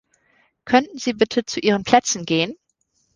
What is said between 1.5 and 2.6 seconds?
Ihren Plätzen gehen?